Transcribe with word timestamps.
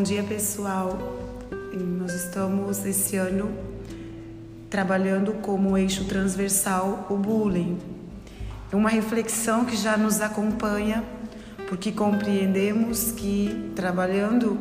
Bom 0.00 0.04
dia, 0.04 0.22
pessoal. 0.22 0.98
Nós 1.74 2.14
estamos 2.14 2.86
esse 2.86 3.16
ano 3.16 3.52
trabalhando 4.70 5.34
como 5.42 5.76
eixo 5.76 6.06
transversal 6.06 7.06
o 7.10 7.16
bullying. 7.18 7.78
É 8.72 8.76
uma 8.76 8.88
reflexão 8.88 9.66
que 9.66 9.76
já 9.76 9.98
nos 9.98 10.22
acompanha, 10.22 11.04
porque 11.68 11.92
compreendemos 11.92 13.12
que 13.12 13.70
trabalhando 13.76 14.58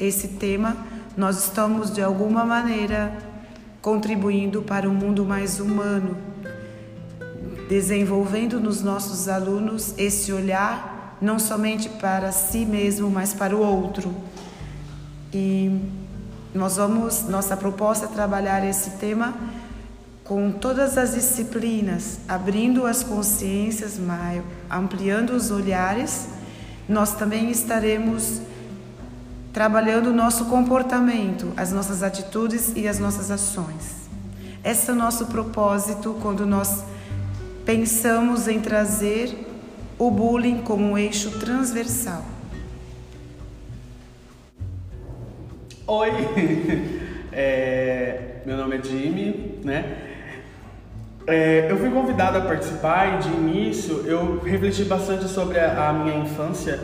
esse 0.00 0.26
tema, 0.26 0.76
nós 1.16 1.44
estamos 1.44 1.92
de 1.92 2.02
alguma 2.02 2.44
maneira 2.44 3.16
contribuindo 3.80 4.60
para 4.60 4.90
um 4.90 4.94
mundo 4.94 5.24
mais 5.24 5.60
humano, 5.60 6.16
desenvolvendo 7.68 8.58
nos 8.58 8.82
nossos 8.82 9.28
alunos 9.28 9.94
esse 9.96 10.32
olhar 10.32 11.16
não 11.22 11.38
somente 11.38 11.88
para 11.88 12.32
si 12.32 12.64
mesmo, 12.66 13.08
mas 13.08 13.32
para 13.32 13.54
o 13.54 13.60
outro. 13.60 14.12
E 15.32 15.80
nós 16.54 16.76
vamos, 16.76 17.22
nossa 17.28 17.56
proposta 17.56 18.06
é 18.06 18.08
trabalhar 18.08 18.64
esse 18.66 18.90
tema 18.92 19.34
com 20.24 20.52
todas 20.52 20.96
as 20.96 21.14
disciplinas, 21.14 22.18
abrindo 22.28 22.86
as 22.86 23.02
consciências, 23.02 23.98
ampliando 24.70 25.30
os 25.30 25.50
olhares. 25.50 26.28
Nós 26.88 27.14
também 27.14 27.50
estaremos 27.50 28.40
trabalhando 29.52 30.08
o 30.10 30.12
nosso 30.12 30.44
comportamento, 30.46 31.52
as 31.56 31.72
nossas 31.72 32.02
atitudes 32.02 32.72
e 32.76 32.86
as 32.86 32.98
nossas 32.98 33.30
ações. 33.30 34.08
Esse 34.64 34.90
é 34.90 34.92
o 34.92 34.96
nosso 34.96 35.26
propósito 35.26 36.16
quando 36.20 36.46
nós 36.46 36.84
pensamos 37.64 38.46
em 38.46 38.60
trazer 38.60 39.48
o 39.98 40.10
bullying 40.10 40.62
como 40.62 40.84
um 40.84 40.98
eixo 40.98 41.38
transversal. 41.38 42.24
Oi, 45.92 46.12
é, 47.32 48.42
meu 48.46 48.56
nome 48.56 48.76
é 48.76 48.80
Jimmy, 48.80 49.58
né? 49.64 49.96
É, 51.26 51.66
eu 51.68 51.76
fui 51.78 51.90
convidado 51.90 52.38
a 52.38 52.42
participar 52.42 53.16
e 53.16 53.22
de 53.24 53.28
início 53.30 54.06
eu 54.06 54.38
refleti 54.38 54.84
bastante 54.84 55.26
sobre 55.26 55.58
a, 55.58 55.88
a 55.88 55.92
minha 55.92 56.16
infância 56.18 56.78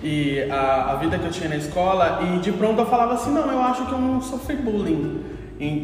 e 0.00 0.42
a, 0.48 0.92
a, 0.92 0.94
vida 0.94 1.18
que 1.18 1.24
eu 1.24 1.32
tinha 1.32 1.48
na 1.48 1.56
escola 1.56 2.20
e 2.22 2.38
de 2.38 2.52
pronto 2.52 2.78
eu 2.78 2.86
falava 2.86 3.14
assim, 3.14 3.32
não, 3.32 3.50
eu 3.50 3.60
acho 3.60 3.84
que 3.84 3.90
eu 3.90 3.98
não 3.98 4.22
sofri 4.22 4.54
bullying. 4.54 5.24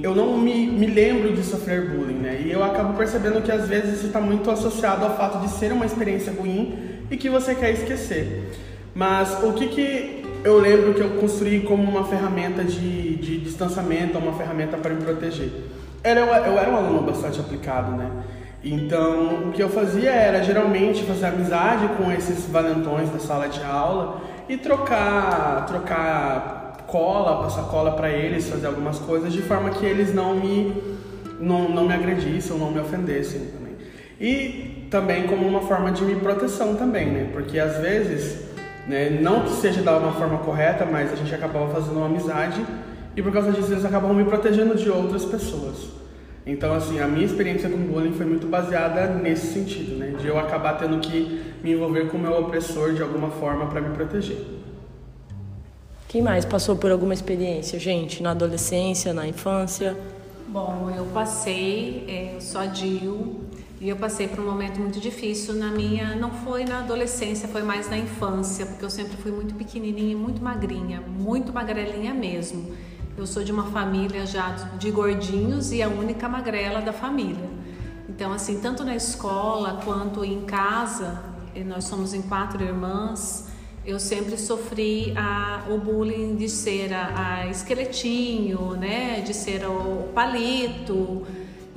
Eu 0.01 0.15
não 0.15 0.39
me, 0.39 0.69
me 0.69 0.87
lembro 0.87 1.35
de 1.35 1.43
sofrer 1.43 1.91
bullying, 1.91 2.19
né? 2.19 2.43
E 2.45 2.53
eu 2.53 2.63
acabo 2.63 2.97
percebendo 2.97 3.43
que 3.43 3.51
às 3.51 3.67
vezes 3.67 3.97
isso 3.97 4.07
está 4.07 4.21
muito 4.21 4.49
associado 4.53 5.05
ao 5.05 5.17
fato 5.17 5.41
de 5.41 5.51
ser 5.51 5.73
uma 5.73 5.85
experiência 5.85 6.33
ruim 6.33 6.79
e 7.11 7.17
que 7.17 7.29
você 7.29 7.57
quer 7.57 7.73
esquecer. 7.73 8.53
Mas 8.95 9.43
o 9.43 9.53
que, 9.53 9.67
que 9.67 10.18
eu 10.45 10.59
lembro 10.59 10.95
que 10.95 11.01
eu 11.01 11.11
construí 11.21 11.61
como 11.61 11.83
uma 11.83 12.05
ferramenta 12.05 12.65
de, 12.65 13.17
de 13.17 13.39
distanciamento, 13.39 14.19
uma 14.19 14.33
ferramenta 14.33 14.77
para 14.77 14.95
me 14.95 15.03
proteger. 15.03 15.51
Era, 16.03 16.21
eu, 16.21 16.27
eu 16.27 16.59
era 16.59 16.71
um 16.71 16.77
aluno 16.77 17.03
bastante 17.03 17.41
aplicado, 17.41 17.93
né? 17.93 18.11
Então, 18.63 19.49
o 19.49 19.53
que 19.53 19.63
eu 19.63 19.69
fazia 19.69 20.11
era 20.11 20.43
geralmente 20.43 21.05
fazer 21.05 21.27
amizade 21.27 21.89
com 21.97 22.11
esses 22.11 22.47
valentões 22.47 23.09
da 23.11 23.19
sala 23.19 23.49
de 23.49 23.63
aula 23.63 24.21
e 24.49 24.57
trocar, 24.57 25.65
trocar 25.67 26.85
cola, 26.87 27.43
passar 27.43 27.65
cola 27.65 27.93
para 27.93 28.11
eles, 28.11 28.49
fazer 28.49 28.67
algumas 28.67 28.99
coisas 28.99 29.33
de 29.33 29.43
forma 29.43 29.71
que 29.71 29.85
eles 29.85 30.13
não 30.15 30.35
me 30.35 30.99
não, 31.39 31.69
não 31.69 31.87
me 31.87 31.95
agredissem 31.95 32.59
não 32.59 32.73
me 32.73 32.81
ofendessem 32.81 33.41
também. 33.41 33.77
E 34.21 34.89
também 34.91 35.29
como 35.29 35.47
uma 35.47 35.61
forma 35.61 35.93
de 35.93 36.03
me 36.05 36.17
proteção 36.17 36.75
também, 36.75 37.07
né? 37.07 37.29
Porque 37.33 37.59
às 37.59 37.79
vezes 37.79 38.48
né? 38.89 39.11
Não 39.21 39.43
que 39.43 39.51
seja 39.51 39.83
da 39.83 39.97
uma 39.99 40.13
forma 40.13 40.39
correta, 40.39 40.87
mas 40.87 41.13
a 41.13 41.17
gente 41.17 41.35
acabava 41.35 41.73
fazendo 41.73 41.99
uma 41.99 42.07
amizade 42.07 42.65
e 43.15 43.23
por 43.23 43.33
causa 43.33 43.53
disso 43.53 43.71
eles 43.73 43.85
acabavam 43.85 44.17
me 44.17 44.25
protegendo 44.25 44.75
de 44.75 44.89
outras 44.89 45.25
pessoas. 45.25 45.99
Então, 46.47 46.73
assim, 46.73 46.99
a 46.99 47.07
minha 47.07 47.27
experiência 47.27 47.69
com 47.69 47.77
bullying 47.77 48.15
foi 48.15 48.25
muito 48.25 48.47
baseada 48.47 49.09
nesse 49.09 49.53
sentido, 49.53 49.97
né? 49.97 50.15
De 50.19 50.27
eu 50.27 50.39
acabar 50.39 50.79
tendo 50.79 50.99
que 50.99 51.43
me 51.63 51.73
envolver 51.73 52.09
com 52.09 52.17
o 52.17 52.21
meu 52.21 52.33
opressor 52.41 52.95
de 52.95 53.03
alguma 53.03 53.31
forma 53.31 53.67
para 53.67 53.83
me 53.83 53.95
proteger. 53.95 54.39
Quem 56.09 56.23
mais 56.23 56.47
passou 56.47 56.75
por 56.75 56.91
alguma 56.91 57.13
experiência, 57.13 57.79
gente, 57.79 58.23
na 58.23 58.31
adolescência, 58.31 59.13
na 59.13 59.29
infância? 59.29 59.95
Bom, 60.49 60.91
eu 60.97 61.05
passei, 61.13 62.05
é, 62.09 62.35
eu 62.35 62.41
sou 62.41 62.63
a 62.63 62.67
Dil, 62.67 63.41
e 63.81 63.89
eu 63.89 63.97
passei 63.97 64.27
por 64.27 64.41
um 64.41 64.45
momento 64.45 64.81
muito 64.81 64.99
difícil 64.99 65.55
na 65.55 65.71
minha, 65.71 66.17
não 66.17 66.31
foi 66.31 66.65
na 66.65 66.81
adolescência, 66.81 67.47
foi 67.47 67.63
mais 67.63 67.89
na 67.89 67.97
infância, 67.97 68.67
porque 68.67 68.85
eu 68.85 68.91
sempre 68.91 69.17
fui 69.19 69.31
muito 69.31 69.55
pequenininha 69.55 70.13
e 70.13 70.17
muito 70.17 70.43
magrinha, 70.43 71.01
muito 71.01 71.53
magrelinha 71.53 72.13
mesmo. 72.13 72.75
Eu 73.17 73.27
sou 73.27 73.45
de 73.45 73.53
uma 73.53 73.65
família 73.65 74.27
já 74.27 74.51
de 74.79 74.91
gordinhos 74.91 75.71
e 75.73 75.81
a 75.81 75.89
única 75.89 76.29
magrela 76.29 76.81
da 76.81 76.93
família. 76.93 77.49
Então, 78.09 78.33
assim, 78.33 78.61
tanto 78.61 78.85
na 78.85 78.97
escola 78.97 79.81
quanto 79.85 80.25
em 80.25 80.41
casa, 80.41 81.23
nós 81.67 81.85
somos 81.85 82.15
em 82.15 82.23
quatro 82.23 82.63
irmãs, 82.65 83.49
eu 83.87 84.01
sempre 84.01 84.37
sofri 84.37 85.15
a, 85.17 85.65
o 85.71 85.79
bullying 85.79 86.37
de 86.37 86.49
ser 86.49 86.93
a, 86.93 87.41
a 87.41 87.47
esqueletinho, 87.49 88.73
né, 88.73 89.21
de 89.21 89.33
ser 89.33 89.65
o 89.67 90.09
palito, 90.13 91.25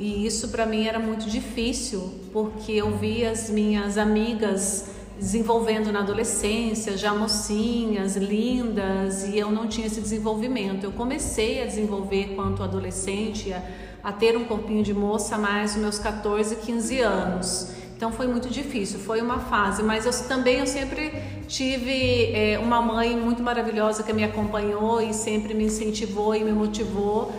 e 0.02 0.26
isso 0.26 0.50
para 0.50 0.66
mim 0.66 0.88
era 0.88 0.98
muito 0.98 1.30
difícil, 1.30 2.12
porque 2.34 2.72
eu 2.72 2.98
via 2.98 3.30
as 3.30 3.52
minhas 3.52 4.00
amigas 4.00 4.88
desenvolvendo 5.16 5.92
na 5.92 6.00
adolescência, 6.00 6.98
já 6.98 7.14
mocinhas, 7.14 8.16
lindas, 8.16 9.24
e 9.26 9.38
eu 9.38 9.52
não 9.52 9.68
tinha 9.68 9.86
esse 9.86 10.02
desenvolvimento. 10.02 10.84
Eu 10.84 10.92
comecei 10.92 11.62
a 11.62 11.68
desenvolver 11.68 12.34
quanto 12.36 12.64
adolescente, 12.64 13.54
a, 13.54 13.62
a 14.04 14.12
ter 14.12 14.36
um 14.36 14.44
corpinho 14.46 14.82
de 14.82 14.92
moça 14.92 15.38
mais 15.38 15.76
os 15.76 15.78
meus 15.78 16.00
14, 16.00 16.56
15 16.56 17.00
anos. 17.02 17.72
Então 17.96 18.12
foi 18.12 18.26
muito 18.26 18.50
difícil, 18.50 18.98
foi 18.98 19.22
uma 19.22 19.38
fase, 19.38 19.84
mas 19.84 20.08
eu 20.08 20.28
também 20.28 20.58
eu 20.58 20.66
sempre 20.66 21.14
tive 21.48 22.34
é, 22.34 22.58
uma 22.58 22.82
mãe 22.82 23.16
muito 23.16 23.44
maravilhosa 23.44 24.02
que 24.02 24.12
me 24.12 24.24
acompanhou 24.24 25.00
e 25.00 25.14
sempre 25.14 25.54
me 25.54 25.66
incentivou 25.66 26.34
e 26.34 26.44
me 26.44 26.52
motivou 26.52 27.32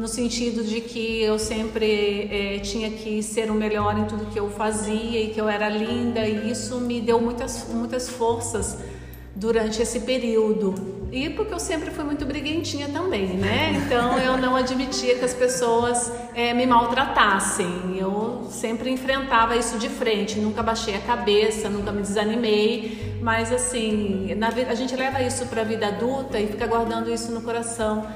no 0.00 0.08
sentido 0.08 0.64
de 0.64 0.80
que 0.80 1.20
eu 1.20 1.38
sempre 1.38 2.26
é, 2.32 2.58
tinha 2.60 2.90
que 2.90 3.22
ser 3.22 3.50
o 3.50 3.54
melhor 3.54 3.98
em 3.98 4.06
tudo 4.06 4.24
que 4.32 4.40
eu 4.40 4.48
fazia 4.48 5.20
e 5.20 5.28
que 5.28 5.38
eu 5.38 5.46
era 5.46 5.68
linda 5.68 6.26
e 6.26 6.50
isso 6.50 6.80
me 6.80 7.02
deu 7.02 7.20
muitas 7.20 7.68
muitas 7.68 8.08
forças 8.08 8.78
durante 9.36 9.82
esse 9.82 10.00
período 10.00 10.74
e 11.12 11.28
porque 11.28 11.52
eu 11.52 11.60
sempre 11.60 11.90
fui 11.90 12.04
muito 12.04 12.24
briguentinha 12.24 12.88
também, 12.88 13.26
né? 13.26 13.72
Então 13.76 14.18
eu 14.18 14.38
não 14.38 14.56
admitia 14.56 15.18
que 15.18 15.24
as 15.24 15.34
pessoas 15.34 16.10
é, 16.34 16.54
me 16.54 16.64
maltratassem. 16.64 17.98
Eu 17.98 18.46
sempre 18.48 18.90
enfrentava 18.90 19.56
isso 19.56 19.76
de 19.76 19.88
frente, 19.88 20.38
nunca 20.38 20.62
baixei 20.62 20.94
a 20.94 21.00
cabeça, 21.00 21.68
nunca 21.68 21.90
me 21.90 22.00
desanimei. 22.00 23.18
Mas 23.20 23.52
assim, 23.52 24.32
na, 24.36 24.48
a 24.48 24.74
gente 24.74 24.94
leva 24.94 25.20
isso 25.20 25.46
para 25.46 25.62
a 25.62 25.64
vida 25.64 25.88
adulta 25.88 26.38
e 26.38 26.46
fica 26.46 26.66
guardando 26.66 27.12
isso 27.12 27.32
no 27.32 27.42
coração. 27.42 28.06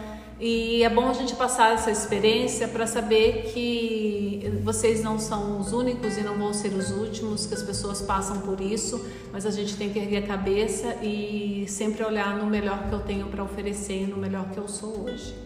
E 0.40 0.82
é 0.82 0.88
bom 0.88 1.08
a 1.08 1.12
gente 1.12 1.34
passar 1.36 1.74
essa 1.74 1.90
experiência 1.90 2.66
para 2.66 2.86
saber 2.86 3.52
que 3.52 4.50
vocês 4.64 5.02
não 5.02 5.18
são 5.18 5.60
os 5.60 5.72
únicos 5.72 6.16
e 6.16 6.22
não 6.22 6.36
vão 6.36 6.52
ser 6.52 6.74
os 6.74 6.90
últimos, 6.90 7.46
que 7.46 7.54
as 7.54 7.62
pessoas 7.62 8.02
passam 8.02 8.40
por 8.40 8.60
isso, 8.60 9.04
mas 9.32 9.46
a 9.46 9.50
gente 9.50 9.76
tem 9.76 9.90
que 9.90 9.98
erguer 9.98 10.24
a 10.24 10.26
cabeça 10.26 10.96
e 11.02 11.64
sempre 11.68 12.02
olhar 12.02 12.36
no 12.36 12.46
melhor 12.46 12.88
que 12.88 12.92
eu 12.94 13.00
tenho 13.00 13.26
para 13.28 13.44
oferecer 13.44 14.02
e 14.02 14.06
no 14.06 14.16
melhor 14.16 14.50
que 14.50 14.58
eu 14.58 14.66
sou 14.66 15.04
hoje. 15.04 15.43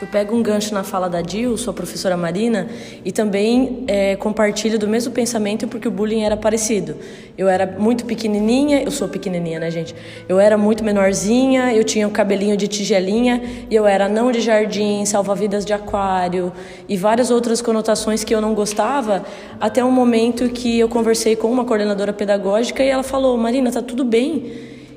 Eu 0.00 0.06
pego 0.06 0.32
um 0.36 0.40
gancho 0.40 0.72
na 0.72 0.84
fala 0.84 1.08
da 1.08 1.20
Dil, 1.20 1.56
sua 1.56 1.72
professora 1.72 2.16
Marina, 2.16 2.68
e 3.04 3.10
também 3.10 3.82
é, 3.88 4.14
compartilho 4.14 4.78
do 4.78 4.86
mesmo 4.86 5.12
pensamento 5.12 5.66
porque 5.66 5.88
o 5.88 5.90
bullying 5.90 6.22
era 6.22 6.36
parecido. 6.36 6.94
Eu 7.36 7.48
era 7.48 7.66
muito 7.66 8.04
pequenininha, 8.04 8.80
eu 8.80 8.92
sou 8.92 9.08
pequenininha, 9.08 9.58
né, 9.58 9.72
gente? 9.72 9.96
Eu 10.28 10.38
era 10.38 10.56
muito 10.56 10.84
menorzinha, 10.84 11.74
eu 11.74 11.82
tinha 11.82 12.06
o 12.06 12.10
um 12.10 12.12
cabelinho 12.12 12.56
de 12.56 12.68
tigelinha 12.68 13.42
e 13.68 13.74
eu 13.74 13.88
era 13.88 14.08
não 14.08 14.30
de 14.30 14.40
jardim, 14.40 15.04
salva-vidas 15.04 15.64
de 15.64 15.72
aquário 15.72 16.52
e 16.88 16.96
várias 16.96 17.28
outras 17.28 17.60
conotações 17.60 18.22
que 18.22 18.32
eu 18.32 18.40
não 18.40 18.54
gostava, 18.54 19.24
até 19.60 19.84
um 19.84 19.90
momento 19.90 20.48
que 20.48 20.78
eu 20.78 20.88
conversei 20.88 21.34
com 21.34 21.50
uma 21.50 21.64
coordenadora 21.64 22.12
pedagógica 22.12 22.84
e 22.84 22.88
ela 22.88 23.02
falou: 23.02 23.36
Marina, 23.36 23.72
tá 23.72 23.82
tudo 23.82 24.04
bem. 24.04 24.52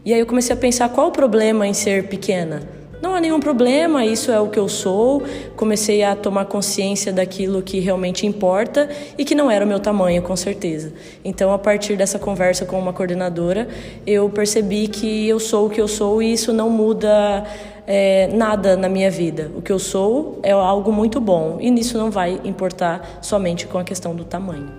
E 0.06 0.14
aí 0.14 0.20
eu 0.20 0.28
comecei 0.28 0.56
a 0.56 0.58
pensar 0.58 0.90
qual 0.90 1.08
o 1.08 1.12
problema 1.12 1.66
em 1.66 1.74
ser 1.74 2.08
pequena. 2.08 2.81
Não 3.02 3.16
há 3.16 3.20
nenhum 3.20 3.40
problema, 3.40 4.06
isso 4.06 4.32
é 4.32 4.40
o 4.40 4.48
que 4.48 4.60
eu 4.60 4.70
sou. 4.70 5.24
Comecei 5.56 6.04
a 6.04 6.16
tomar 6.16 6.46
consciência 6.46 7.12
daquilo 7.12 7.62
que 7.64 7.80
realmente 7.80 8.28
importa 8.28 8.88
e 9.18 9.26
que 9.26 9.34
não 9.34 9.50
era 9.50 9.66
o 9.66 9.68
meu 9.68 9.80
tamanho, 9.80 10.22
com 10.22 10.36
certeza. 10.36 10.94
Então, 11.26 11.52
a 11.52 11.58
partir 11.58 11.96
dessa 11.96 12.20
conversa 12.20 12.64
com 12.64 12.78
uma 12.78 12.94
coordenadora, 12.94 13.68
eu 14.06 14.30
percebi 14.30 14.88
que 14.88 15.28
eu 15.28 15.40
sou 15.40 15.66
o 15.66 15.70
que 15.70 15.82
eu 15.82 15.88
sou 15.88 16.22
e 16.22 16.34
isso 16.34 16.54
não 16.54 16.70
muda 16.70 17.44
é, 17.88 18.28
nada 18.28 18.78
na 18.78 18.88
minha 18.88 19.10
vida. 19.10 19.50
O 19.56 19.64
que 19.64 19.72
eu 19.72 19.80
sou 19.80 20.40
é 20.44 20.52
algo 20.52 20.92
muito 20.92 21.20
bom 21.20 21.58
e 21.60 21.72
nisso 21.72 21.98
não 21.98 22.12
vai 22.12 22.40
importar 22.44 23.20
somente 23.20 23.66
com 23.66 23.80
a 23.80 23.84
questão 23.84 24.16
do 24.16 24.24
tamanho. 24.24 24.70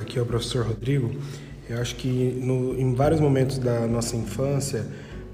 Aqui 0.00 0.16
é 0.16 0.22
o 0.22 0.26
professor 0.26 0.64
Rodrigo. 0.64 1.10
Eu 1.68 1.80
acho 1.80 1.96
que 1.96 2.38
no, 2.40 2.78
em 2.78 2.94
vários 2.94 3.20
momentos 3.20 3.58
da 3.58 3.86
nossa 3.86 4.16
infância 4.16 4.86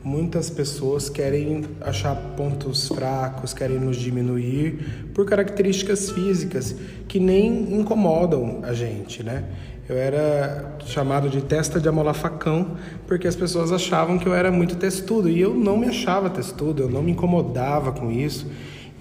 muitas 0.06 0.48
pessoas 0.48 1.08
querem 1.08 1.64
achar 1.80 2.14
pontos 2.36 2.86
fracos, 2.86 3.52
querem 3.52 3.80
nos 3.80 3.96
diminuir 3.96 5.10
por 5.12 5.26
características 5.26 6.12
físicas 6.12 6.76
que 7.08 7.18
nem 7.18 7.74
incomodam 7.74 8.60
a 8.62 8.72
gente, 8.72 9.24
né? 9.24 9.42
Eu 9.88 9.96
era 9.96 10.76
chamado 10.86 11.28
de 11.28 11.42
testa 11.42 11.80
de 11.80 11.88
amolar 11.88 12.14
facão 12.14 12.76
porque 13.04 13.26
as 13.26 13.34
pessoas 13.34 13.72
achavam 13.72 14.16
que 14.16 14.28
eu 14.28 14.32
era 14.32 14.52
muito 14.52 14.76
testudo 14.76 15.28
e 15.28 15.40
eu 15.40 15.52
não 15.52 15.76
me 15.76 15.88
achava 15.88 16.30
testudo, 16.30 16.84
eu 16.84 16.88
não 16.88 17.02
me 17.02 17.10
incomodava 17.10 17.90
com 17.90 18.08
isso. 18.08 18.48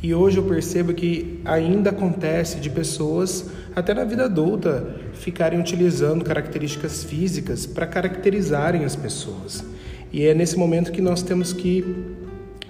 E 0.02 0.12
hoje 0.12 0.38
eu 0.38 0.44
percebo 0.44 0.92
que 0.92 1.40
ainda 1.46 1.92
acontece 1.92 2.60
de 2.60 2.72
pessoas, 2.72 3.46
até 3.75 3.94
na 3.94 4.06
vida 4.06 4.25
adulta, 4.25 4.96
ficarem 5.13 5.60
utilizando 5.60 6.25
características 6.25 7.04
físicas 7.04 7.68
para 7.68 7.86
caracterizarem 7.86 8.84
as 8.84 8.96
pessoas. 8.96 9.75
E 10.15 10.27
é 10.27 10.33
nesse 10.33 10.57
momento 10.57 10.94
que 10.94 11.01
nós 11.01 11.21
temos 11.21 11.51
que 11.51 11.83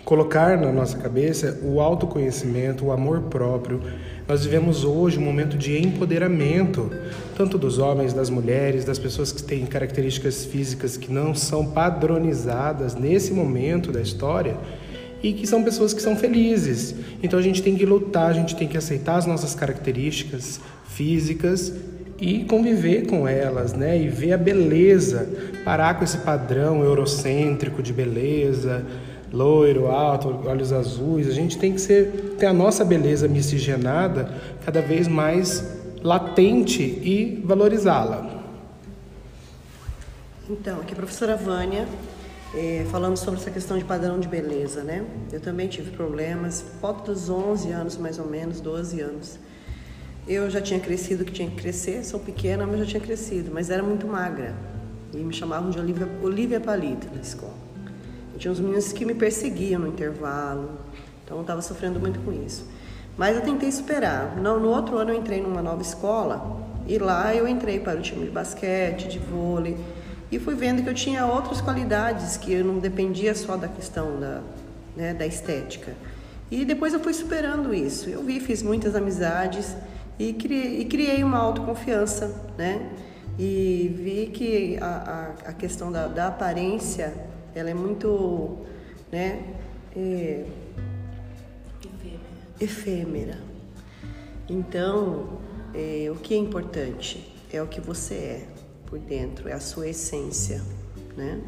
colocar 0.03 0.57
na 0.57 0.71
nossa 0.71 0.97
cabeça 0.97 1.59
o 1.61 1.79
autoconhecimento, 1.79 2.85
o 2.85 2.91
amor 2.91 3.21
próprio. 3.29 3.83
Nós 4.27 4.43
vivemos 4.43 4.83
hoje 4.83 5.19
um 5.19 5.21
momento 5.21 5.55
de 5.55 5.77
empoderamento, 5.77 6.89
tanto 7.37 7.55
dos 7.59 7.77
homens, 7.77 8.13
das 8.13 8.31
mulheres, 8.31 8.83
das 8.83 8.97
pessoas 8.97 9.31
que 9.31 9.43
têm 9.43 9.63
características 9.63 10.43
físicas 10.43 10.97
que 10.97 11.13
não 11.13 11.35
são 11.35 11.67
padronizadas 11.67 12.95
nesse 12.95 13.31
momento 13.31 13.91
da 13.91 14.01
história 14.01 14.57
e 15.21 15.31
que 15.31 15.45
são 15.45 15.63
pessoas 15.63 15.93
que 15.93 16.01
são 16.01 16.15
felizes. 16.15 16.95
Então 17.21 17.37
a 17.37 17.43
gente 17.43 17.61
tem 17.61 17.75
que 17.75 17.85
lutar, 17.85 18.31
a 18.31 18.33
gente 18.33 18.55
tem 18.55 18.67
que 18.67 18.75
aceitar 18.75 19.17
as 19.17 19.27
nossas 19.27 19.53
características 19.53 20.59
físicas 20.87 21.71
e 22.19 22.45
conviver 22.45 23.07
com 23.07 23.27
elas, 23.27 23.73
né? 23.73 23.99
E 23.99 24.07
ver 24.07 24.33
a 24.33 24.37
beleza, 24.37 25.27
parar 25.63 25.97
com 25.97 26.03
esse 26.03 26.19
padrão 26.19 26.83
eurocêntrico 26.83 27.83
de 27.83 27.91
beleza, 27.91 28.85
loiro, 29.31 29.87
alto, 29.87 30.47
olhos 30.47 30.71
azuis. 30.71 31.27
A 31.27 31.33
gente 31.33 31.57
tem 31.57 31.73
que 31.73 31.81
ser, 31.81 32.35
ter 32.39 32.45
a 32.45 32.53
nossa 32.53 32.85
beleza 32.85 33.27
miscigenada 33.27 34.29
cada 34.65 34.81
vez 34.81 35.07
mais 35.07 35.63
latente 36.01 36.81
e 36.83 37.41
valorizá-la. 37.43 38.43
Então, 40.49 40.79
aqui 40.79 40.93
a 40.93 40.95
professora 40.95 41.35
Vânia, 41.35 41.87
é, 42.53 42.85
falando 42.91 43.17
sobre 43.17 43.39
essa 43.39 43.51
questão 43.51 43.77
de 43.77 43.83
padrão 43.83 44.19
de 44.19 44.27
beleza, 44.27 44.83
né? 44.83 45.03
Eu 45.33 45.41
também 45.41 45.67
tive 45.67 45.91
problemas, 45.91 46.63
volta 46.79 47.11
dos 47.11 47.29
11 47.29 47.71
anos, 47.71 47.97
mais 47.97 48.19
ou 48.19 48.27
menos, 48.27 48.61
12 48.61 49.01
anos. 49.01 49.39
Eu 50.27 50.49
já 50.49 50.59
tinha 50.59 50.79
crescido 50.79 51.23
que 51.23 51.31
tinha 51.31 51.47
que 51.47 51.55
crescer, 51.55 52.03
sou 52.03 52.19
pequena, 52.19 52.65
mas 52.65 52.79
já 52.79 52.85
tinha 52.85 52.99
crescido, 52.99 53.51
mas 53.53 53.69
era 53.69 53.83
muito 53.83 54.07
magra. 54.07 54.55
E 55.13 55.17
me 55.17 55.31
chamavam 55.31 55.69
de 55.69 55.77
Olivia, 55.77 56.09
Olivia 56.23 56.59
Palito 56.59 57.07
na 57.13 57.21
escola. 57.21 57.53
Eu 58.33 58.39
tinha 58.39 58.51
uns 58.51 58.59
meninos 58.59 58.91
que 58.91 59.05
me 59.05 59.13
perseguiam 59.13 59.81
no 59.81 59.87
intervalo, 59.87 60.79
então 61.23 61.37
eu 61.37 61.41
estava 61.41 61.61
sofrendo 61.61 61.99
muito 61.99 62.19
com 62.21 62.33
isso. 62.33 62.65
Mas 63.15 63.35
eu 63.35 63.43
tentei 63.43 63.71
superar. 63.71 64.35
No, 64.35 64.59
no 64.59 64.69
outro 64.69 64.97
ano 64.97 65.11
eu 65.11 65.15
entrei 65.15 65.39
numa 65.41 65.61
nova 65.61 65.83
escola 65.83 66.59
e 66.87 66.97
lá 66.97 67.33
eu 67.35 67.47
entrei 67.47 67.79
para 67.79 67.99
o 67.99 68.01
time 68.01 68.25
de 68.25 68.31
basquete, 68.31 69.07
de 69.07 69.19
vôlei 69.19 69.77
e 70.31 70.39
fui 70.39 70.55
vendo 70.55 70.81
que 70.81 70.89
eu 70.89 70.93
tinha 70.93 71.25
outras 71.25 71.61
qualidades, 71.61 72.35
que 72.35 72.51
eu 72.51 72.65
não 72.65 72.79
dependia 72.79 73.35
só 73.35 73.55
da 73.55 73.67
questão 73.67 74.19
da, 74.19 74.41
né, 74.97 75.13
da 75.13 75.25
estética. 75.25 75.93
E 76.49 76.65
depois 76.65 76.93
eu 76.93 76.99
fui 76.99 77.13
superando 77.13 77.73
isso. 77.73 78.09
Eu 78.09 78.23
vi, 78.23 78.39
fiz 78.39 78.63
muitas 78.63 78.95
amizades 78.95 79.75
e 80.17 80.33
criei, 80.33 80.81
e 80.81 80.85
criei 80.85 81.23
uma 81.23 81.37
autoconfiança, 81.37 82.27
né? 82.57 82.91
E 83.37 83.93
vi 83.97 84.27
que 84.27 84.77
a, 84.77 84.85
a, 85.45 85.49
a 85.49 85.53
questão 85.53 85.91
da, 85.91 86.07
da, 86.07 86.27
aparência, 86.27 87.13
ela 87.53 87.69
é 87.69 87.73
muito, 87.73 88.59
né? 89.11 89.43
É, 89.95 90.45
efêmera. 91.81 92.19
efêmera. 92.59 93.37
Então, 94.49 95.39
é, 95.73 96.09
o 96.09 96.15
que 96.15 96.33
é 96.33 96.37
importante 96.37 97.33
é 97.51 97.61
o 97.61 97.67
que 97.67 97.81
você 97.81 98.13
é 98.15 98.47
por 98.85 98.99
dentro, 98.99 99.49
é 99.49 99.53
a 99.53 99.59
sua 99.59 99.89
essência, 99.89 100.61
né? 101.17 101.41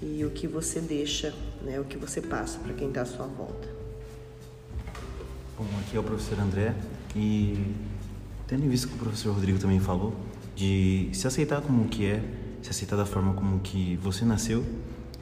E 0.00 0.24
o 0.24 0.30
que 0.30 0.46
você 0.46 0.80
deixa, 0.80 1.34
né? 1.62 1.78
O 1.78 1.84
que 1.84 1.98
você 1.98 2.22
passa 2.22 2.58
para 2.58 2.72
quem 2.72 2.88
está 2.88 3.02
à 3.02 3.06
sua 3.06 3.26
volta. 3.26 3.68
Bom, 5.58 5.66
aqui 5.80 5.94
é 5.94 6.00
o 6.00 6.02
professor 6.02 6.40
André. 6.40 6.74
E 7.14 7.74
tendo 8.46 8.68
visto 8.68 8.88
que 8.88 8.94
o 8.94 8.98
professor 8.98 9.32
Rodrigo 9.32 9.58
também 9.58 9.78
falou, 9.78 10.14
de 10.56 11.08
se 11.12 11.26
aceitar 11.26 11.60
como 11.60 11.86
que 11.86 12.04
é, 12.04 12.22
se 12.62 12.70
aceitar 12.70 12.96
da 12.96 13.06
forma 13.06 13.32
como 13.32 13.60
que 13.60 13.96
você 14.02 14.24
nasceu. 14.24 14.64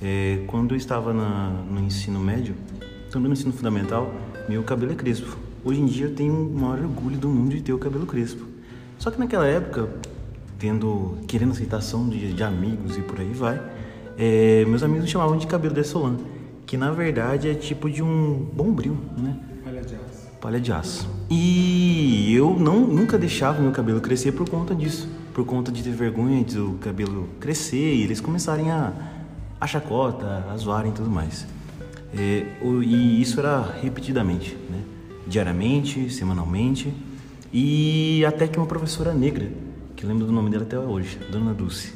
É, 0.01 0.43
quando 0.47 0.75
eu 0.75 0.77
estava 0.77 1.13
na, 1.13 1.51
no 1.51 1.81
ensino 1.81 2.19
médio, 2.19 2.55
também 3.11 3.29
no 3.29 3.35
ensino 3.35 3.53
fundamental, 3.53 4.13
meu 4.49 4.63
cabelo 4.63 4.93
é 4.93 4.95
crespo. 4.95 5.37
Hoje 5.65 5.81
em 5.81 5.87
dia 5.87 6.07
eu 6.07 6.15
tenho 6.15 6.35
o 6.35 6.59
maior 6.59 6.81
orgulho 6.81 7.19
do 7.19 7.29
mundo 7.29 7.51
de 7.55 7.63
ter 7.63 7.73
o 7.73 7.79
cabelo 7.79 8.07
crespo. 8.07 8.45
Só 8.99 9.11
que 9.11 9.19
naquela 9.19 9.47
época, 9.47 9.89
tendo, 10.59 11.19
querendo 11.27 11.53
aceitação 11.53 12.09
de, 12.09 12.33
de 12.33 12.43
amigos 12.43 12.97
e 12.97 13.03
por 13.03 13.21
aí 13.21 13.33
vai, 13.33 13.61
é, 14.17 14.65
meus 14.65 14.83
amigos 14.83 15.05
me 15.05 15.11
chamavam 15.11 15.37
de 15.37 15.47
cabelo 15.47 15.75
de 15.75 15.85
Solan, 15.85 16.17
que 16.67 16.77
na 16.77 16.91
verdade 16.91 17.49
é 17.49 17.55
tipo 17.55 17.91
de 17.91 18.03
um 18.03 18.35
bombril, 18.53 18.97
né? 19.17 19.39
palha 19.63 19.83
de. 19.83 20.18
E 21.31 22.33
eu 22.35 22.57
não 22.59 22.81
nunca 22.87 23.19
deixava 23.19 23.61
meu 23.61 23.73
cabelo 23.73 24.01
crescer 24.01 24.33
por 24.33 24.49
conta 24.49 24.75
disso, 24.75 25.09
por 25.35 25.45
conta 25.45 25.71
de 25.71 25.83
ter 25.83 25.91
vergonha 25.91 26.43
do 26.45 26.79
cabelo 26.81 27.29
crescer 27.41 27.95
e 27.95 28.03
eles 28.03 28.21
começarem 28.21 28.71
a, 28.71 28.93
a 29.61 29.67
chacota, 29.67 30.45
a 30.51 30.57
zoarem 30.57 30.91
e 30.93 30.95
tudo 30.95 31.11
mais. 31.11 31.47
É, 32.15 32.47
e 32.83 33.21
isso 33.21 33.39
era 33.39 33.61
repetidamente, 33.83 34.57
né? 34.71 34.83
diariamente, 35.27 36.11
semanalmente, 36.11 36.93
e 37.53 38.25
até 38.25 38.47
que 38.47 38.59
uma 38.59 38.67
professora 38.67 39.13
negra, 39.13 39.51
que 39.95 40.07
lembro 40.07 40.27
do 40.27 40.33
nome 40.33 40.51
dela 40.51 40.65
até 40.65 40.79
hoje, 40.79 41.19
Dona 41.31 41.53
Dulce, 41.53 41.93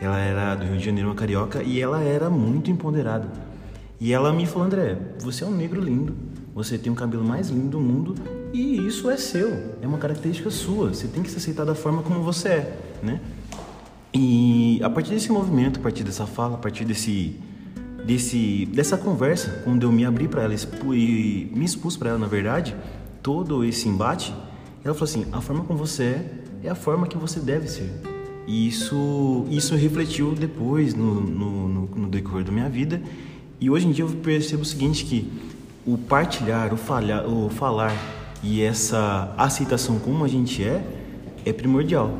ela 0.00 0.18
era 0.18 0.54
do 0.54 0.64
Rio 0.66 0.76
de 0.76 0.84
Janeiro, 0.84 1.08
uma 1.08 1.14
carioca, 1.14 1.62
e 1.62 1.80
ela 1.80 2.02
era 2.02 2.28
muito 2.28 2.70
empoderada. 2.70 3.28
E 3.98 4.12
ela 4.12 4.32
me 4.32 4.44
falou, 4.44 4.66
André, 4.66 4.98
você 5.20 5.42
é 5.42 5.46
um 5.46 5.54
negro 5.54 5.80
lindo, 5.80 6.14
você 6.56 6.78
tem 6.78 6.90
o 6.90 6.96
cabelo 6.96 7.22
mais 7.22 7.50
lindo 7.50 7.68
do 7.68 7.80
mundo 7.80 8.14
e 8.50 8.78
isso 8.86 9.10
é 9.10 9.18
seu, 9.18 9.76
é 9.82 9.86
uma 9.86 9.98
característica 9.98 10.50
sua. 10.50 10.88
Você 10.88 11.06
tem 11.06 11.22
que 11.22 11.30
se 11.30 11.36
aceitar 11.36 11.66
da 11.66 11.74
forma 11.74 12.02
como 12.02 12.22
você 12.22 12.48
é, 12.48 12.78
né? 13.02 13.20
E 14.14 14.80
a 14.82 14.88
partir 14.88 15.10
desse 15.10 15.30
movimento, 15.30 15.78
a 15.78 15.82
partir 15.82 16.02
dessa 16.02 16.26
fala, 16.26 16.54
a 16.54 16.58
partir 16.58 16.86
desse, 16.86 17.38
desse 18.06 18.64
dessa 18.72 18.96
conversa, 18.96 19.60
quando 19.64 19.82
eu 19.82 19.92
me 19.92 20.06
abri 20.06 20.28
para 20.28 20.44
ela 20.44 20.54
e 20.54 21.50
me 21.54 21.66
expus 21.66 21.94
para 21.94 22.08
ela, 22.08 22.18
na 22.18 22.26
verdade, 22.26 22.74
todo 23.22 23.62
esse 23.62 23.86
embate, 23.86 24.34
ela 24.82 24.94
falou 24.94 25.04
assim: 25.04 25.26
a 25.32 25.42
forma 25.42 25.62
como 25.62 25.78
você 25.78 26.02
é 26.04 26.42
é 26.64 26.70
a 26.70 26.74
forma 26.74 27.06
que 27.06 27.18
você 27.18 27.38
deve 27.38 27.68
ser. 27.68 28.00
E 28.46 28.66
isso, 28.66 29.44
isso 29.50 29.74
refletiu 29.74 30.34
depois 30.34 30.94
no, 30.94 31.20
no, 31.20 31.68
no, 31.68 31.86
no 31.86 32.08
decorrer 32.08 32.44
da 32.44 32.52
minha 32.52 32.70
vida. 32.70 33.02
E 33.60 33.68
hoje 33.68 33.86
em 33.86 33.92
dia 33.92 34.04
eu 34.04 34.08
percebo 34.08 34.62
o 34.62 34.66
seguinte 34.66 35.04
que 35.04 35.30
o 35.86 35.96
partilhar, 35.96 36.74
o, 36.74 36.76
falhar, 36.76 37.24
o 37.26 37.48
falar 37.48 37.92
e 38.42 38.60
essa 38.60 39.32
aceitação 39.38 40.00
como 40.00 40.24
a 40.24 40.28
gente 40.28 40.64
é 40.64 40.82
é 41.44 41.52
primordial. 41.52 42.10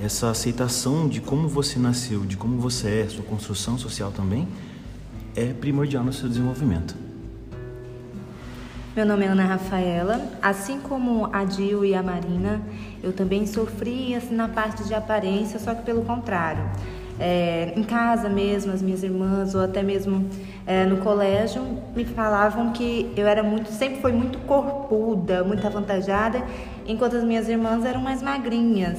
Essa 0.00 0.30
aceitação 0.30 1.08
de 1.08 1.20
como 1.20 1.48
você 1.48 1.78
nasceu, 1.78 2.20
de 2.20 2.36
como 2.36 2.58
você 2.58 3.00
é, 3.00 3.08
sua 3.08 3.24
construção 3.24 3.76
social 3.76 4.12
também, 4.12 4.46
é 5.34 5.52
primordial 5.52 6.04
no 6.04 6.12
seu 6.12 6.28
desenvolvimento. 6.28 6.94
Meu 8.94 9.04
nome 9.04 9.24
é 9.24 9.28
Ana 9.28 9.44
Rafaela. 9.44 10.24
Assim 10.40 10.78
como 10.78 11.28
a 11.32 11.42
Dil 11.42 11.84
e 11.84 11.96
a 11.96 12.02
Marina, 12.02 12.62
eu 13.02 13.12
também 13.12 13.44
sofri 13.44 14.14
assim, 14.14 14.36
na 14.36 14.46
parte 14.46 14.84
de 14.84 14.94
aparência, 14.94 15.58
só 15.58 15.74
que 15.74 15.82
pelo 15.82 16.02
contrário. 16.02 16.64
É, 17.18 17.72
em 17.76 17.82
casa 17.84 18.28
mesmo, 18.28 18.72
as 18.72 18.82
minhas 18.82 19.02
irmãs, 19.02 19.54
ou 19.54 19.62
até 19.62 19.82
mesmo 19.82 20.28
é, 20.66 20.84
no 20.84 20.96
colégio, 20.98 21.62
me 21.94 22.04
falavam 22.04 22.72
que 22.72 23.12
eu 23.16 23.26
era 23.26 23.42
muito, 23.42 23.70
sempre 23.70 24.00
foi 24.00 24.12
muito 24.12 24.38
corpuda, 24.40 25.44
muito 25.44 25.64
avantajada, 25.66 26.42
enquanto 26.86 27.16
as 27.16 27.24
minhas 27.24 27.48
irmãs 27.48 27.84
eram 27.84 28.00
mais 28.00 28.20
magrinhas. 28.20 28.98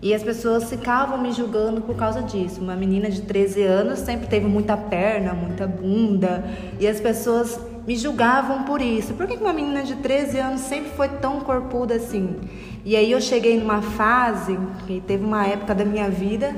E 0.00 0.14
as 0.14 0.22
pessoas 0.22 0.70
ficavam 0.70 1.18
me 1.20 1.32
julgando 1.32 1.80
por 1.80 1.96
causa 1.96 2.22
disso. 2.22 2.60
Uma 2.60 2.76
menina 2.76 3.10
de 3.10 3.22
13 3.22 3.62
anos 3.62 3.98
sempre 3.98 4.28
teve 4.28 4.46
muita 4.46 4.76
perna, 4.76 5.32
muita 5.32 5.66
bunda, 5.66 6.44
e 6.78 6.86
as 6.86 7.00
pessoas 7.00 7.58
me 7.84 7.96
julgavam 7.96 8.62
por 8.62 8.80
isso. 8.80 9.14
Por 9.14 9.26
que 9.26 9.36
uma 9.36 9.52
menina 9.52 9.82
de 9.82 9.96
13 9.96 10.38
anos 10.38 10.60
sempre 10.60 10.90
foi 10.90 11.08
tão 11.08 11.40
corpuda 11.40 11.94
assim? 11.94 12.36
E 12.84 12.94
aí 12.94 13.10
eu 13.10 13.20
cheguei 13.20 13.58
numa 13.58 13.82
fase, 13.82 14.56
que 14.86 15.00
teve 15.00 15.24
uma 15.24 15.44
época 15.46 15.74
da 15.74 15.84
minha 15.84 16.08
vida 16.08 16.54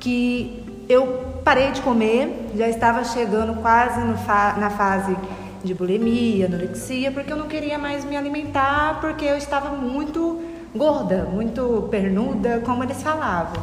que 0.00 0.62
eu 0.88 1.40
parei 1.44 1.70
de 1.72 1.80
comer, 1.80 2.50
já 2.56 2.68
estava 2.68 3.04
chegando 3.04 3.60
quase 3.60 4.00
fa 4.24 4.56
na 4.58 4.70
fase 4.70 5.16
de 5.62 5.74
bulimia, 5.74 6.46
anorexia, 6.46 7.10
porque 7.10 7.32
eu 7.32 7.36
não 7.36 7.48
queria 7.48 7.78
mais 7.78 8.04
me 8.04 8.16
alimentar, 8.16 9.00
porque 9.00 9.24
eu 9.24 9.36
estava 9.36 9.70
muito 9.70 10.40
gorda, 10.74 11.24
muito 11.24 11.88
pernuda, 11.90 12.60
como 12.64 12.84
eles 12.84 13.02
falavam. 13.02 13.62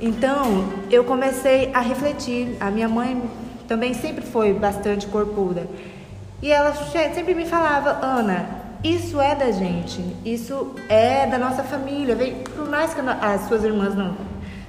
Então, 0.00 0.68
eu 0.90 1.04
comecei 1.04 1.70
a 1.74 1.80
refletir. 1.80 2.56
A 2.60 2.70
minha 2.70 2.88
mãe 2.88 3.20
também 3.66 3.92
sempre 3.94 4.24
foi 4.24 4.52
bastante 4.52 5.06
corpuda. 5.06 5.66
E 6.40 6.52
ela 6.52 6.72
sempre 6.72 7.34
me 7.34 7.44
falava, 7.44 7.98
Ana, 8.00 8.48
isso 8.82 9.20
é 9.20 9.34
da 9.34 9.50
gente, 9.50 10.00
isso 10.24 10.74
é 10.88 11.26
da 11.26 11.36
nossa 11.36 11.64
família. 11.64 12.16
Por 12.54 12.68
mais 12.68 12.94
que 12.94 13.00
as 13.00 13.48
suas 13.48 13.64
irmãs 13.64 13.94
não, 13.94 14.16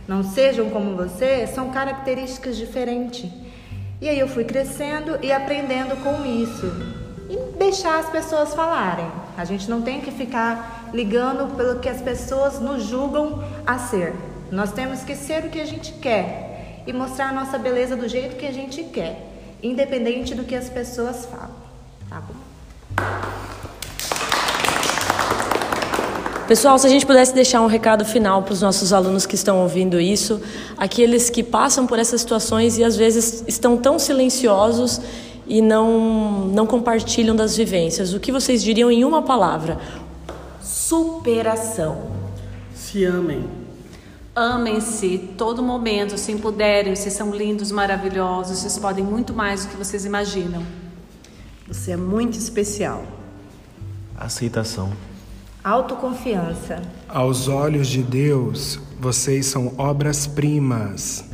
não 0.10 0.24
sejam 0.24 0.72
como 0.72 0.96
você, 0.96 1.46
são 1.46 1.70
características 1.70 2.58
diferentes. 2.58 3.30
E 4.02 4.10
aí 4.10 4.18
eu 4.18 4.28
fui 4.28 4.44
crescendo 4.44 5.20
e 5.22 5.32
aprendendo 5.32 5.96
com 6.04 6.26
isso. 6.26 6.66
E 7.30 7.38
deixar 7.60 8.00
as 8.00 8.10
pessoas 8.10 8.56
falarem. 8.56 9.06
A 9.38 9.46
gente 9.46 9.70
não 9.70 9.84
tem 9.84 10.02
que 10.02 10.10
ficar 10.10 10.90
ligando 10.92 11.56
pelo 11.56 11.80
que 11.80 11.88
as 11.88 12.02
pessoas 12.02 12.60
nos 12.60 12.86
julgam 12.86 13.44
a 13.68 13.78
ser. 13.78 14.16
Nós 14.52 14.72
temos 14.72 15.04
que 15.04 15.16
ser 15.16 15.46
o 15.46 15.50
que 15.52 15.62
a 15.62 15.66
gente 15.66 15.94
quer 15.94 16.82
e 16.88 16.92
mostrar 16.92 17.30
a 17.30 17.32
nossa 17.32 17.60
beleza 17.60 17.96
do 17.96 18.08
jeito 18.08 18.36
que 18.36 18.48
a 18.48 18.52
gente 18.52 18.84
quer, 18.86 19.30
independente 19.62 20.34
do 20.34 20.44
que 20.44 20.56
as 20.56 20.72
pessoas 20.72 21.28
falam. 21.28 21.54
Tá 22.10 22.20
bom? 22.20 22.34
Pessoal, 26.50 26.80
se 26.80 26.88
a 26.88 26.90
gente 26.90 27.06
pudesse 27.06 27.32
deixar 27.32 27.62
um 27.62 27.68
recado 27.68 28.04
final 28.04 28.42
para 28.42 28.54
os 28.54 28.60
nossos 28.64 28.92
alunos 28.92 29.28
que 29.28 29.36
estão 29.36 29.62
ouvindo 29.62 30.00
isso, 30.00 30.42
aqueles 30.76 31.30
que 31.30 31.44
passam 31.44 31.86
por 31.86 32.00
essas 32.00 32.22
situações 32.22 32.76
e 32.80 32.84
às 32.84 32.98
vezes 32.98 33.44
estão 33.48 33.78
tão 33.78 34.00
silenciosos 34.00 35.00
e 35.46 35.62
não, 35.62 36.48
não 36.48 36.66
compartilham 36.66 37.36
das 37.36 37.56
vivências, 37.56 38.16
o 38.16 38.20
que 38.20 38.32
vocês 38.32 38.64
diriam 38.64 38.90
em 38.90 39.06
uma 39.06 39.22
palavra? 39.22 39.78
Superação. 40.60 42.14
Se 42.74 43.06
amem. 43.06 43.48
Amem-se 44.36 45.20
todo 45.38 45.62
momento, 45.62 46.18
se 46.18 46.36
puderem, 46.38 46.96
vocês 46.96 47.14
são 47.14 47.30
lindos, 47.30 47.72
maravilhosos, 47.72 48.58
vocês 48.58 48.80
podem 48.80 49.06
muito 49.06 49.36
mais 49.36 49.66
do 49.66 49.70
que 49.70 49.78
vocês 49.78 50.04
imaginam. 50.04 50.66
Você 51.68 51.92
é 51.92 51.98
muito 51.98 52.40
especial. 52.40 53.04
Aceitação. 54.18 55.09
Autoconfiança. 55.64 56.82
Aos 57.10 57.50
olhos 57.50 57.90
de 57.90 58.02
Deus, 58.02 58.80
vocês 58.98 59.46
são 59.46 59.74
obras-primas. 59.78 61.26